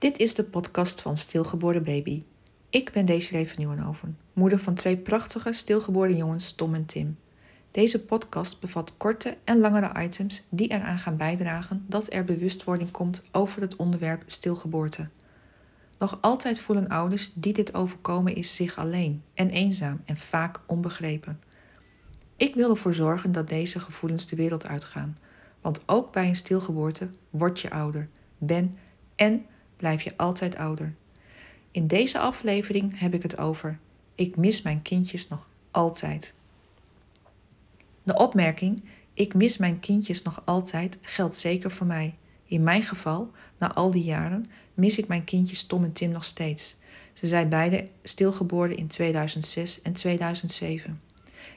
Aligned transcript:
Dit 0.00 0.18
is 0.18 0.34
de 0.34 0.44
podcast 0.44 1.00
van 1.00 1.16
Stilgeboren 1.16 1.84
Baby. 1.84 2.22
Ik 2.70 2.92
ben 2.92 3.04
Desiree 3.04 3.48
van 3.48 3.58
Nieuwenhoven, 3.58 4.18
moeder 4.32 4.58
van 4.58 4.74
twee 4.74 4.96
prachtige 4.96 5.52
stilgeboren 5.52 6.16
jongens 6.16 6.52
Tom 6.52 6.74
en 6.74 6.86
Tim. 6.86 7.18
Deze 7.70 8.04
podcast 8.04 8.60
bevat 8.60 8.96
korte 8.96 9.36
en 9.44 9.58
langere 9.58 10.02
items 10.02 10.46
die 10.50 10.68
eraan 10.68 10.98
gaan 10.98 11.16
bijdragen 11.16 11.84
dat 11.88 12.12
er 12.12 12.24
bewustwording 12.24 12.90
komt 12.90 13.22
over 13.32 13.60
het 13.60 13.76
onderwerp 13.76 14.22
stilgeboorte. 14.26 15.08
Nog 15.98 16.18
altijd 16.20 16.60
voelen 16.60 16.88
ouders 16.88 17.32
die 17.34 17.52
dit 17.52 17.74
overkomen 17.74 18.34
is 18.34 18.54
zich 18.54 18.78
alleen 18.78 19.22
en 19.34 19.50
eenzaam 19.50 20.00
en 20.04 20.16
vaak 20.16 20.60
onbegrepen. 20.66 21.40
Ik 22.36 22.54
wil 22.54 22.70
ervoor 22.70 22.94
zorgen 22.94 23.32
dat 23.32 23.48
deze 23.48 23.80
gevoelens 23.80 24.26
de 24.26 24.36
wereld 24.36 24.66
uitgaan, 24.66 25.18
want 25.60 25.82
ook 25.86 26.12
bij 26.12 26.28
een 26.28 26.36
stilgeboorte 26.36 27.08
word 27.30 27.60
je 27.60 27.70
ouder, 27.70 28.08
ben 28.38 28.74
en 29.16 29.46
blijf 29.80 30.02
je 30.02 30.16
altijd 30.16 30.56
ouder. 30.56 30.94
In 31.70 31.86
deze 31.86 32.18
aflevering 32.18 32.98
heb 32.98 33.14
ik 33.14 33.22
het 33.22 33.38
over: 33.38 33.78
ik 34.14 34.36
mis 34.36 34.62
mijn 34.62 34.82
kindjes 34.82 35.28
nog 35.28 35.48
altijd. 35.70 36.34
De 38.02 38.14
opmerking: 38.14 38.82
ik 39.14 39.34
mis 39.34 39.56
mijn 39.56 39.80
kindjes 39.80 40.22
nog 40.22 40.42
altijd 40.44 40.98
geldt 41.00 41.36
zeker 41.36 41.70
voor 41.70 41.86
mij. 41.86 42.14
In 42.44 42.62
mijn 42.62 42.82
geval, 42.82 43.30
na 43.58 43.74
al 43.74 43.90
die 43.90 44.04
jaren, 44.04 44.46
mis 44.74 44.98
ik 44.98 45.08
mijn 45.08 45.24
kindjes 45.24 45.62
Tom 45.62 45.84
en 45.84 45.92
Tim 45.92 46.10
nog 46.10 46.24
steeds. 46.24 46.76
Ze 47.12 47.26
zijn 47.26 47.48
beide 47.48 47.88
stilgeboren 48.02 48.76
in 48.76 48.86
2006 48.86 49.82
en 49.82 49.92
2007. 49.92 51.00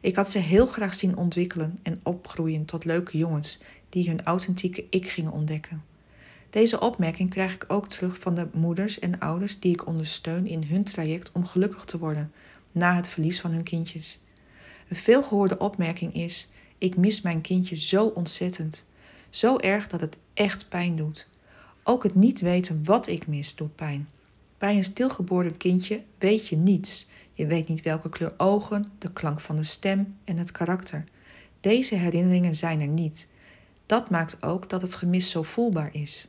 Ik 0.00 0.16
had 0.16 0.28
ze 0.28 0.38
heel 0.38 0.66
graag 0.66 0.94
zien 0.94 1.16
ontwikkelen 1.16 1.78
en 1.82 2.00
opgroeien 2.02 2.64
tot 2.64 2.84
leuke 2.84 3.18
jongens 3.18 3.60
die 3.88 4.08
hun 4.08 4.24
authentieke 4.24 4.86
ik 4.90 5.08
gingen 5.08 5.32
ontdekken. 5.32 5.84
Deze 6.50 6.80
opmerking 6.80 7.30
krijg 7.30 7.54
ik 7.54 7.64
ook 7.68 7.88
terug 7.88 8.18
van 8.18 8.34
de 8.34 8.48
moeders 8.52 8.98
en 8.98 9.18
ouders 9.18 9.60
die 9.60 9.72
ik 9.72 9.86
ondersteun 9.86 10.46
in 10.46 10.62
hun 10.62 10.84
traject 10.84 11.32
om 11.32 11.46
gelukkig 11.46 11.84
te 11.84 11.98
worden 11.98 12.32
na 12.72 12.94
het 12.94 13.08
verlies 13.08 13.40
van 13.40 13.50
hun 13.50 13.62
kindjes. 13.62 14.20
Een 14.88 14.96
veelgehoorde 14.96 15.58
opmerking 15.58 16.14
is: 16.14 16.48
Ik 16.78 16.96
mis 16.96 17.20
mijn 17.20 17.40
kindje 17.40 17.76
zo 17.76 18.06
ontzettend. 18.06 18.84
Zo 19.28 19.56
erg 19.56 19.86
dat 19.86 20.00
het 20.00 20.16
echt 20.34 20.68
pijn 20.68 20.96
doet. 20.96 21.28
Ook 21.82 22.02
het 22.02 22.14
niet 22.14 22.40
weten 22.40 22.84
wat 22.84 23.06
ik 23.06 23.26
mis 23.26 23.54
doet 23.54 23.74
pijn. 23.74 24.08
Bij 24.58 24.76
een 24.76 24.84
stilgeboren 24.84 25.56
kindje 25.56 26.02
weet 26.18 26.48
je 26.48 26.56
niets. 26.56 27.08
Je 27.32 27.46
weet 27.46 27.68
niet 27.68 27.82
welke 27.82 28.08
kleur 28.08 28.34
ogen, 28.36 28.92
de 28.98 29.12
klank 29.12 29.40
van 29.40 29.56
de 29.56 29.64
stem 29.64 30.16
en 30.24 30.36
het 30.36 30.52
karakter. 30.52 31.04
Deze 31.60 31.94
herinneringen 31.94 32.56
zijn 32.56 32.80
er 32.80 32.88
niet. 32.88 33.28
Dat 33.86 34.10
maakt 34.10 34.42
ook 34.42 34.68
dat 34.68 34.82
het 34.82 34.94
gemis 34.94 35.30
zo 35.30 35.42
voelbaar 35.42 35.94
is. 35.94 36.28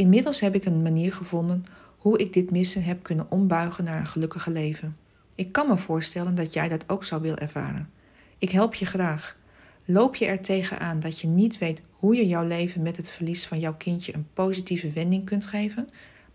Inmiddels 0.00 0.40
heb 0.40 0.54
ik 0.54 0.64
een 0.64 0.82
manier 0.82 1.12
gevonden 1.12 1.64
hoe 1.96 2.18
ik 2.18 2.32
dit 2.32 2.50
missen 2.50 2.82
heb 2.82 3.02
kunnen 3.02 3.30
ombuigen 3.30 3.84
naar 3.84 3.98
een 3.98 4.06
gelukkige 4.06 4.50
leven. 4.50 4.96
Ik 5.34 5.52
kan 5.52 5.68
me 5.68 5.76
voorstellen 5.76 6.34
dat 6.34 6.52
jij 6.52 6.68
dat 6.68 6.84
ook 6.86 7.04
zou 7.04 7.22
willen 7.22 7.38
ervaren. 7.38 7.90
Ik 8.38 8.50
help 8.50 8.74
je 8.74 8.84
graag. 8.84 9.36
Loop 9.84 10.16
je 10.16 10.26
er 10.26 10.40
tegenaan 10.40 11.00
dat 11.00 11.20
je 11.20 11.26
niet 11.26 11.58
weet 11.58 11.82
hoe 11.90 12.16
je 12.16 12.26
jouw 12.26 12.44
leven 12.44 12.82
met 12.82 12.96
het 12.96 13.10
verlies 13.10 13.46
van 13.46 13.60
jouw 13.60 13.74
kindje 13.74 14.14
een 14.14 14.26
positieve 14.32 14.92
wending 14.92 15.24
kunt 15.24 15.46
geven? 15.46 15.88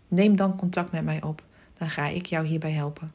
Neem 0.08 0.36
dan 0.36 0.56
contact 0.56 0.92
met 0.92 1.04
mij 1.04 1.22
op. 1.22 1.42
Dan 1.78 1.90
ga 1.90 2.06
ik 2.06 2.26
jou 2.26 2.46
hierbij 2.46 2.72
helpen. 2.72 3.12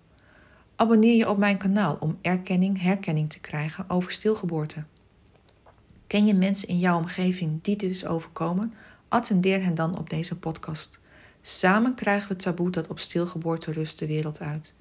Abonneer 0.75 1.15
je 1.15 1.29
op 1.29 1.37
mijn 1.37 1.57
kanaal 1.57 1.97
om 1.99 2.17
erkenning, 2.21 2.81
herkenning 2.81 3.29
te 3.29 3.39
krijgen 3.39 3.89
over 3.89 4.11
stilgeboorte. 4.11 4.83
Ken 6.07 6.25
je 6.25 6.33
mensen 6.33 6.67
in 6.67 6.79
jouw 6.79 6.97
omgeving 6.97 7.59
die 7.61 7.75
dit 7.75 7.89
is 7.89 8.05
overkomen? 8.05 8.73
Attendeer 9.11 9.63
hen 9.63 9.75
dan 9.75 9.97
op 9.97 10.09
deze 10.09 10.39
podcast. 10.39 10.99
Samen 11.41 11.95
krijgen 11.95 12.27
we 12.27 12.33
het 12.33 12.43
taboe 12.43 12.69
dat 12.69 12.87
op 12.87 12.99
stilgeboorte 12.99 13.71
rust 13.71 13.99
de 13.99 14.07
wereld 14.07 14.39
uit. 14.39 14.73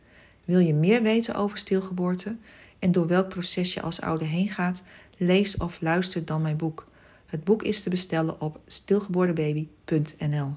Wil 0.44 0.58
je 0.58 0.74
meer 0.74 1.02
weten 1.02 1.34
over 1.34 1.58
stilgeboorte 1.58 2.36
en 2.78 2.92
door 2.92 3.06
welk 3.06 3.28
proces 3.28 3.74
je 3.74 3.82
als 3.82 4.00
ouder 4.00 4.26
heen 4.26 4.48
gaat? 4.48 4.82
Lees 5.16 5.56
of 5.56 5.80
luister 5.80 6.24
dan 6.24 6.42
mijn 6.42 6.56
boek. 6.56 6.86
Het 7.26 7.44
boek 7.44 7.62
is 7.62 7.82
te 7.82 7.90
bestellen 7.90 8.40
op 8.40 8.60
stilgeboordebaby.nl. 8.66 10.54